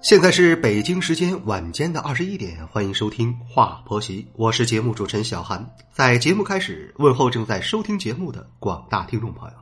[0.00, 5.68] 现在是北京时间晚间的二十一点，欢迎收听《话婆媳》，我是节目主持人小韩。
[5.92, 9.56] 在节目开始，问候正在收听节目的广大听众朋友。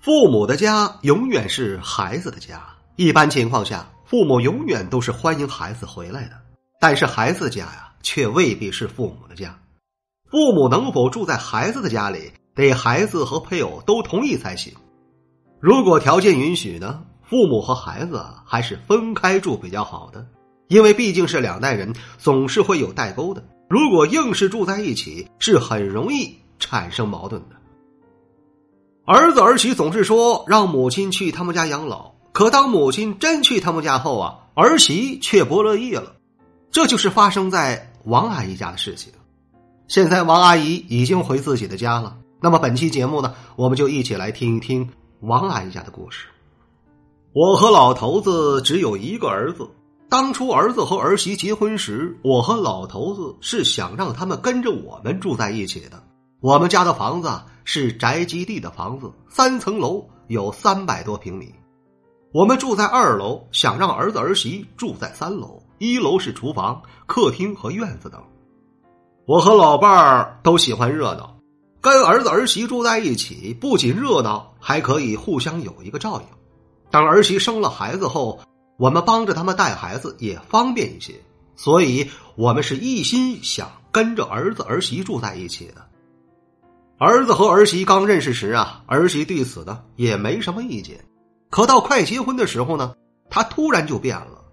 [0.00, 6.40] 父母的家永远是孩子的家，一般情况下，父母永远都是欢迎孩子回来的。
[6.80, 9.58] 但是孩子家呀，却未必是父母的家。
[10.30, 14.72] 父母能否住在孩子的家里，得孩子和配偶都同意才行。
[15.60, 17.04] 如果条件允许呢？
[17.28, 20.26] 父母和孩子还是分开住比较好的，
[20.68, 23.44] 因为毕竟是两代人，总是会有代沟的。
[23.68, 27.56] 如果硬是住在一起，是很容易产生矛盾的。
[29.04, 36.14] 儿子儿媳总是说让母亲去他们家养老，可当母亲真去他们家后啊，儿媳却不乐意了。
[36.70, 39.12] 这就是发生在王阿姨家的事情。
[39.88, 42.16] 现在王阿姨已经回自己的家了。
[42.40, 44.88] 那么本期节目呢，我们就一起来听一听
[45.20, 46.26] 王阿姨家的故事。
[47.36, 49.68] 我和老头子只有一个儿子。
[50.08, 56.02] 当初儿子和儿媳结婚时，我和老头子是想让他们跟着我们住在一起的。
[56.40, 57.30] 我们家的房子
[57.62, 61.54] 是宅基地的房子，三层楼，有三百多平米。
[62.32, 65.62] 我们住在二楼，想让儿子儿媳住在三楼。
[65.76, 68.18] 一楼是厨房、客厅和院子等。
[69.26, 71.36] 我和老伴儿都喜欢热闹，
[71.82, 76.35] 跟儿子儿媳住在一起，不仅热闹，还可以互相有一个照应。
[76.90, 78.40] 当儿媳生了孩子后，
[78.76, 81.14] 我们帮着他们带孩子也方便一些，
[81.56, 85.84] 所以我们是一心想跟着儿子儿媳住在一起的。
[86.98, 91.04] 儿子和儿媳刚认识时啊，儿媳对此呢也没什么意见，
[91.50, 92.94] 可到快结婚的时候呢，
[93.28, 94.44] 她突然就变了，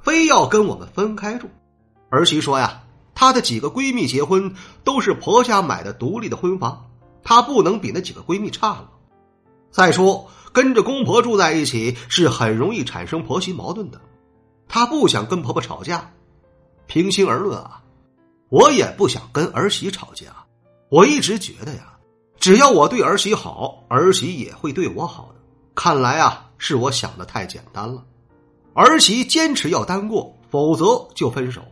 [0.00, 1.48] 非要跟我们分开住。
[2.08, 2.84] 儿媳说呀，
[3.14, 6.90] 她的几个闺蜜结婚都是婆家买的独立的婚房，
[7.22, 8.90] 她不能比那几个闺蜜差了。
[9.70, 10.30] 再说。
[10.52, 14.00] 跟着公婆住在一起是很容易产生婆媳矛盾的，
[14.68, 16.12] 她不想跟婆婆吵架。
[16.86, 17.82] 平心而论啊，
[18.48, 20.26] 我也不想跟儿媳吵架。
[20.88, 21.96] 我一直觉得呀，
[22.38, 25.40] 只要我对儿媳好，儿媳也会对我好的。
[25.74, 28.02] 看来啊，是我想的太简单了。
[28.74, 31.62] 儿媳坚持要单过，否则就分手。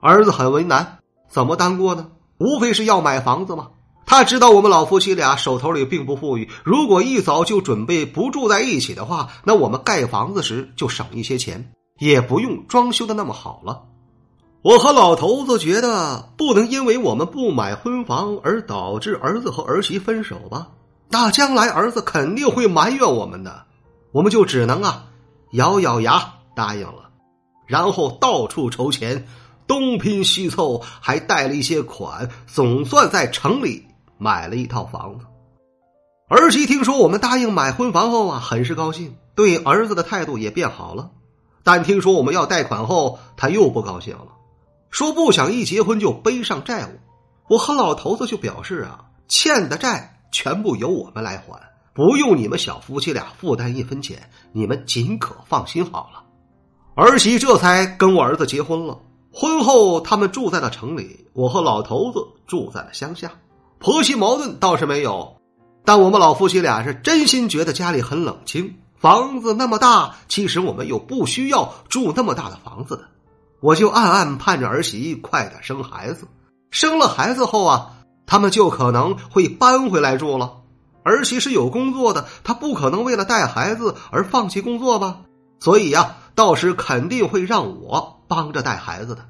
[0.00, 0.98] 儿子很为难，
[1.28, 2.12] 怎么单过呢？
[2.38, 3.70] 无非是要买房子嘛。
[4.06, 13.82] 他知道我们老夫妻俩手头里并不富裕，如果一早就准备不住在一起的话，那我们盖房子时就省一些钱，也不用装修的那么好了。
[14.62, 20.68] 我和老头子觉得不能因为我们不买婚房而导致儿子和儿媳分手吧？
[21.10, 23.64] 那将来儿子肯定会埋怨我们的，
[24.10, 25.04] 我们就只能啊
[25.52, 27.10] 咬咬牙答应了，
[27.66, 29.26] 然后到处筹钱，
[29.66, 33.86] 东拼西凑，还贷了一些款，总算在城里。
[34.18, 35.26] 买了一套房子，
[36.28, 41.10] 儿媳听说我们答应买婚房后啊，很是高兴，对儿子的态度也变好了。
[41.62, 44.28] 但听说我们要贷款后，他又不高兴了，
[44.90, 46.90] 说不想一结婚就背上债务。
[47.48, 51.60] 我和老头子就表示啊，欠的债全部由我们来还，
[51.92, 56.22] 不用你们小夫妻俩负担一分钱，你们尽可放心好了。
[56.96, 58.98] 儿媳这才跟我儿子结婚了。
[59.32, 63.32] 婚后他们住在了城里，我和老头子住在了乡下。
[63.78, 65.36] 婆媳矛盾倒是没有，
[65.84, 73.04] 但我们老夫妻俩是真心觉得家里很冷清，房子那么大，其实我们又不需要住那么大的房子的。
[73.60, 76.26] 我就暗暗盼着儿媳快点生孩子，
[76.70, 77.90] 生了孩子后啊，
[78.26, 80.52] 他们就可能会搬回来住了。
[81.02, 85.20] 儿媳是有工作的，她不可能为了带孩子而放弃工作吧？
[85.60, 89.26] 所以呀，到时肯定会让我帮着带孩子的。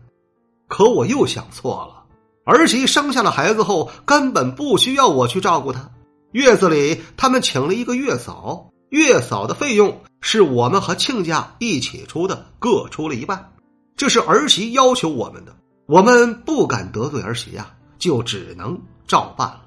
[0.69, 2.04] 可我又想错了。
[2.45, 5.91] 儿媳生下了孩子后，根本不需要我去照顾她。
[6.33, 13.53] 月子里，他们请了一个月嫂，月嫂的费用是我们和亲家一起出的，各出了一半。
[13.97, 15.57] 这是儿媳要求我们的，
[15.87, 19.61] 我们不敢得罪儿媳呀，就只能照办了。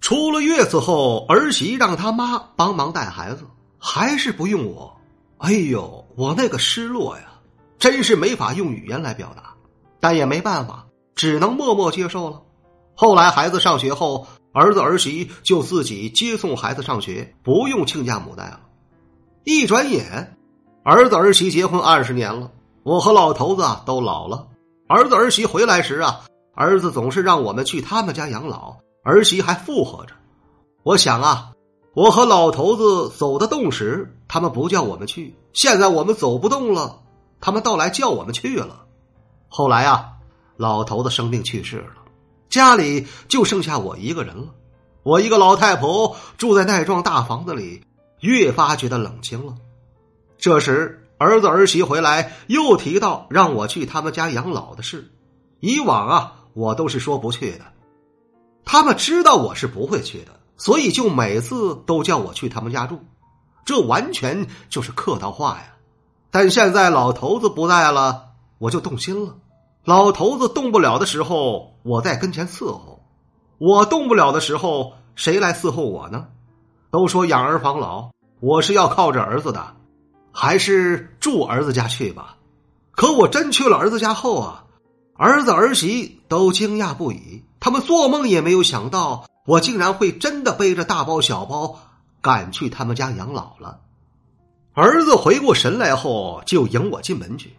[0.00, 3.42] 出了月子后，儿媳让他妈帮忙带孩子，
[3.78, 4.94] 还是不用我。
[5.38, 7.24] 哎呦，我那个失落呀，
[7.78, 9.54] 真是没法用语言来表达，
[9.98, 10.84] 但也没办法。
[11.18, 12.42] 只能默默接受了。
[12.94, 18.60] 后来孩子上学后，儿子儿媳就自己接送孩子上学，不用亲家母带了。
[19.42, 20.36] 一转眼，
[20.84, 22.52] 儿子儿媳结婚二十年了，
[22.84, 24.46] 我和老头子都老了。
[24.88, 26.20] 儿子儿媳回来时啊，
[26.54, 30.14] 儿子总是让我们去他们家养老，儿媳还附和着。
[30.84, 31.50] 我想啊，
[31.94, 37.00] 我和老头子走得动时，他们不叫我们去；现在我们走不动了，
[37.40, 38.84] 他们倒来叫我们去了。
[39.48, 40.12] 后来啊，
[40.58, 41.92] 老头子生病去世了，
[42.50, 44.48] 家里就剩下我一个人了。
[45.04, 47.84] 我一个老太婆住在那幢大房子里，
[48.20, 49.54] 越发觉得冷清了。
[50.36, 55.12] 这时，儿子儿媳回来，又提到让我去他们家养老的事。
[55.60, 57.64] 以往啊，我都是说不去的。
[58.64, 62.98] 他们知道我是不会去的，所以就每次都叫我去他们家住。
[63.64, 65.76] 这完全就是客套话呀。
[66.32, 69.36] 但现在老头子不在了，我就动心了。
[69.88, 73.00] 老头子动不了的时候，我在跟前伺候；
[73.56, 76.26] 我动不了的时候，谁来伺候我呢？
[76.90, 79.66] 都说养儿防老，我是要靠着儿子的，
[80.30, 82.36] 还是住儿子家去吧。
[82.90, 84.66] 可我真去了儿子家后啊。
[85.16, 91.80] 儿子儿媳都惊讶不已，他们做梦也没有想到，我竟然会真的背着大包小包
[92.20, 93.80] 赶去他们家养老了。
[94.74, 97.56] 儿子回过神来后，就迎我进门去，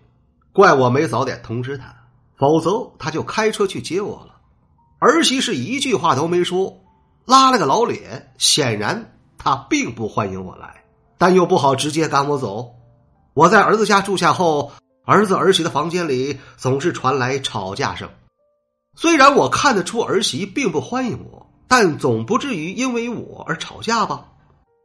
[0.53, 1.95] 怪我没早点通知他，
[2.39, 4.35] 否则他就开车去接我了。
[4.99, 6.81] 儿媳是一句话都没说，
[7.25, 10.83] 拉了个老脸，显然他并不欢迎我来，
[11.17, 12.71] 但又不好直接赶我走。
[13.33, 14.71] 我在儿子家住下后。
[15.05, 18.07] 儿子儿媳的房间里总是传来吵架声，
[18.95, 24.25] 虽然我看得出儿媳并不欢迎我，但总不至于因为我而吵架吧？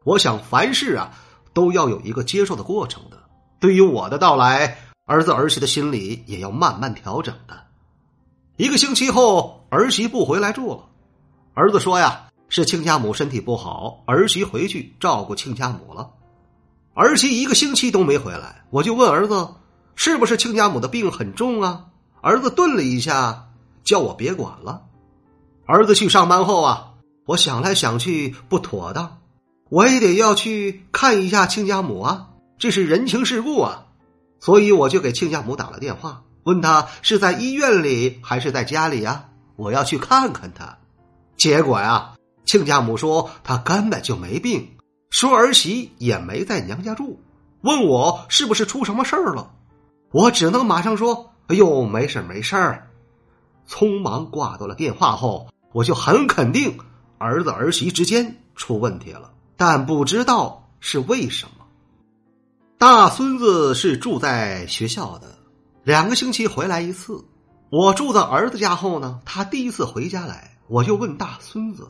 [0.02, 1.12] 我想凡事啊
[1.52, 3.18] 都要有一个接受的过程的。
[3.60, 7.54] 对于我的到来，儿子儿媳的心里也要慢慢调整的。
[8.56, 10.86] 一个星期后，儿媳不回来住了。
[11.52, 16.10] 儿子说呀，是亲家母身体不好，儿媳回去照顾亲家母了。
[16.94, 19.46] 儿媳一个星期都没回来，我就问儿子。
[19.94, 21.84] 是不是亲家母的病很重啊？
[22.22, 23.50] 儿子顿了一下，
[23.84, 24.82] 叫我别管了。
[25.66, 26.94] 儿子去上班后啊，
[27.26, 29.18] 我想来想去不妥当，
[29.68, 33.82] 我也得要去看一下亲家母啊，这是人情世故啊。
[34.44, 39.30] 所以我就给亲家母打了电话，问他是在医院里还是在家里呀？
[39.56, 40.76] 我要去看看他。
[41.34, 42.12] 结果呀，
[42.44, 44.68] 亲家母说他根本就没病，
[45.08, 47.18] 说儿媳也没在娘家住，
[47.62, 49.50] 问我是不是出什么事儿了。
[50.12, 52.90] 我只能马上说：“哎呦，没事没事儿。”
[53.66, 56.78] 匆忙挂断了电话后，我就很肯定
[57.16, 61.63] 儿子儿媳之间出问题了，但不知道是为什么。
[62.86, 65.38] 大孙子是住在学校的，
[65.84, 67.24] 两个星期回来一次。
[67.70, 71.88] 我住在儿子家后呢，他第一次回家来，我就问大孙子：“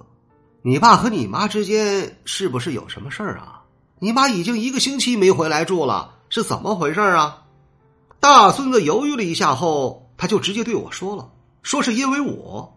[0.62, 3.60] 你爸和你妈之间是不是有什么事儿啊？
[3.98, 7.42] 你妈已经一个星期没回来住了，是怎么回事啊？”
[8.20, 11.28] 大孙子犹豫了一下后，他就直接对我说了
[11.64, 12.72] ：“说是因为我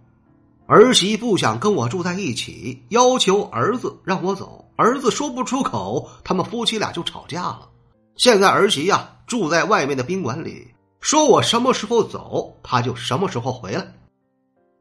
[0.66, 4.66] 儿媳不想跟我住在一起，要求儿子让我走。
[4.76, 7.70] 儿子说不出口，他们夫妻俩就吵架了。
[8.18, 10.68] 现在儿媳呀住在外面的宾馆里，
[11.00, 13.94] 说我什么时候走，他就什么时候回来。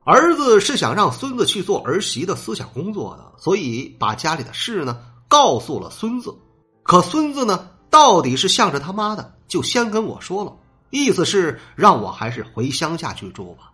[0.05, 4.99] 儿子是想让孙子去做儿媳的思想工作的，所以把家里的事呢
[5.29, 6.35] 告诉了孙子。
[6.83, 10.53] 可孙子呢，到底是向着他妈的。”就先跟我说了，
[10.91, 13.71] 意思是让我还是回乡下去住吧。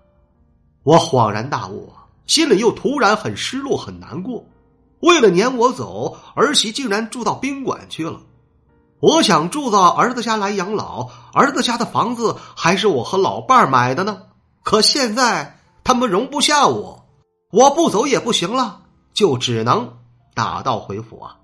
[0.82, 4.44] 我恍然大悟啊，心里又突然很失落、很难过。
[5.00, 8.20] 为了撵我走，儿媳竟然住到宾馆去了。
[9.02, 14.22] 我想住到儿子家来养老，儿子家的房子还是我和老伴儿买的呢。
[14.62, 17.04] 可现在他们容不下我，
[17.50, 18.82] 我不走也不行了，
[19.12, 19.98] 就只能
[20.34, 21.38] 打道回府啊。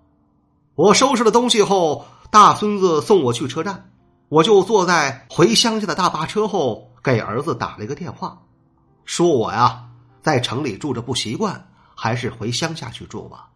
[0.76, 3.90] 我收拾了东西后，大孙子送我去车站。
[4.28, 8.38] 我就坐在回乡下的大巴车后，给儿子打了一个电话，
[9.04, 9.84] 说我呀
[10.22, 13.48] 在城里住着不习惯，还是回乡下去住吧。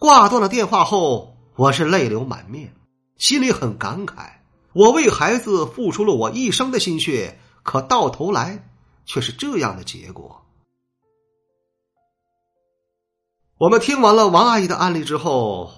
[0.00, 2.74] 挂断了电话后，我是泪流满面，
[3.16, 4.30] 心里很感慨。
[4.72, 8.68] 我为孩子付出了我一生的心血，可到头来
[9.04, 10.42] 却是这样的结果。
[13.58, 15.72] 我们听完了王阿姨的案例之后，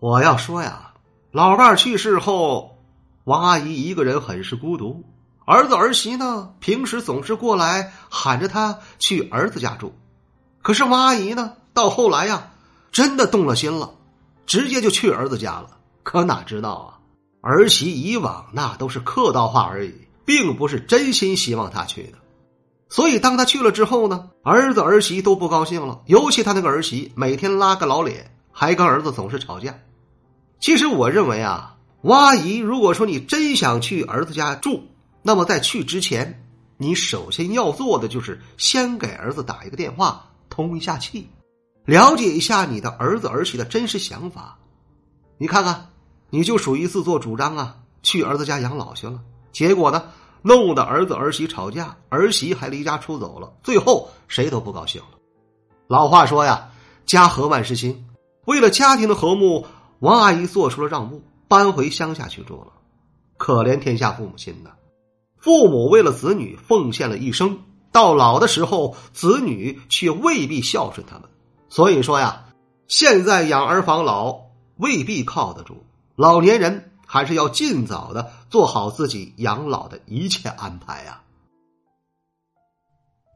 [0.00, 0.94] 我要说呀，
[1.30, 2.78] 老伴去世后。
[3.24, 5.04] 王阿姨一个人很是孤独，
[5.46, 9.94] 儿子儿媳呢，平时总是过来喊着她去儿子家住。
[10.60, 12.50] 可是王阿姨呢，到后来呀，
[12.90, 13.94] 真的动了心了，
[14.44, 15.78] 直接就去儿子家了。
[16.02, 16.98] 可哪知道啊，
[17.40, 19.92] 儿媳以往那都是客套话而已，
[20.24, 22.18] 并不是真心希望他去的。
[22.88, 29.78] 所以当他去了之后呢，儿子儿媳都不高兴了，尤其他那个儿媳，每天拉个老脸，还跟儿子总是吵架。
[30.60, 31.68] 其实我认为啊。
[32.02, 34.82] 王阿姨，如果说你真想去儿子家住，
[35.22, 36.44] 那么在去之前，
[36.76, 41.28] 你首先要做的就是先给儿子打一个电话，通一下气，
[41.84, 44.58] 了解一下你的儿子儿媳的真实想法。
[45.38, 45.90] 你看看，
[46.34, 49.20] 你就属于自作主张啊，去儿子家养老去了，
[49.52, 50.04] 结果呢，
[50.40, 55.18] 弄得儿子儿媳吵架，儿媳还离家出走了，最后谁都不高兴了。
[55.88, 56.70] 老话说呀，
[57.04, 58.06] 家和万事兴。
[58.46, 59.66] 为了家庭的和睦，
[59.98, 62.68] 王阿姨做出了让步，搬回乡下去住了。
[63.36, 64.70] 可怜天下父母心呐！
[65.36, 67.58] 父母为了子女奉献了一生，
[67.92, 71.28] 到老的时候，子女却未必孝顺他们。
[71.68, 72.46] 所以说呀，
[72.88, 74.40] 现在养儿防老
[74.78, 75.84] 未必靠得住，
[76.22, 81.20] 老年人还是要尽早的做好自己养老的一切安排呀。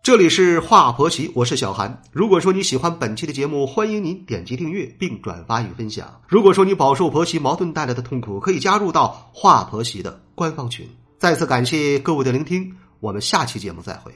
[0.04, 2.00] 这里是华婆媳，我是小韩。
[2.12, 6.20] 如果说你喜欢本期的节目，欢迎您点击订阅并转发与分享。
[6.28, 10.88] 如果说你饱受婆媳矛盾带来的痛苦，可以加入到华婆媳的官方群。
[11.18, 14.14] 再次感谢各位的聆听，我们下期节目再会。